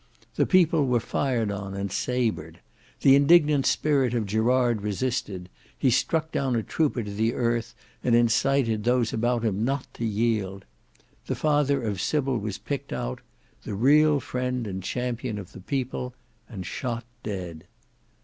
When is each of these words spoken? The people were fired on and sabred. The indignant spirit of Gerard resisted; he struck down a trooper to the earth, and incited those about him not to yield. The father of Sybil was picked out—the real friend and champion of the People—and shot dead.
The 0.33 0.47
people 0.47 0.87
were 0.87 0.99
fired 0.99 1.51
on 1.51 1.75
and 1.75 1.91
sabred. 1.91 2.57
The 3.01 3.13
indignant 3.15 3.67
spirit 3.67 4.15
of 4.15 4.25
Gerard 4.25 4.81
resisted; 4.81 5.47
he 5.77 5.91
struck 5.91 6.31
down 6.31 6.55
a 6.55 6.63
trooper 6.63 7.03
to 7.03 7.13
the 7.13 7.35
earth, 7.35 7.75
and 8.03 8.15
incited 8.15 8.83
those 8.83 9.13
about 9.13 9.43
him 9.45 9.63
not 9.63 9.85
to 9.93 10.03
yield. 10.03 10.65
The 11.27 11.35
father 11.35 11.83
of 11.83 12.01
Sybil 12.01 12.39
was 12.39 12.57
picked 12.57 12.91
out—the 12.91 13.75
real 13.75 14.19
friend 14.19 14.65
and 14.65 14.81
champion 14.81 15.37
of 15.37 15.51
the 15.51 15.61
People—and 15.61 16.65
shot 16.65 17.05
dead. 17.21 17.65